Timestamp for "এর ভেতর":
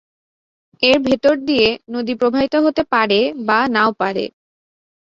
0.83-1.35